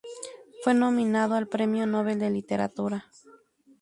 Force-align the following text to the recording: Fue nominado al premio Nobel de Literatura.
Fue 0.63 0.73
nominado 0.73 1.35
al 1.35 1.47
premio 1.47 1.85
Nobel 1.85 2.17
de 2.17 2.31
Literatura. 2.31 3.07